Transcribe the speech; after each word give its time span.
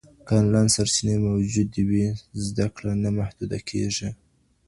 که 0.27 0.31
انلاین 0.39 0.69
سرچینې 0.75 1.15
موجودې 1.27 1.81
وي، 1.89 2.05
زده 2.45 2.65
کړه 2.75 2.91
نه 3.03 3.09
محدوده 3.19 3.59
کېږي. 3.69 4.09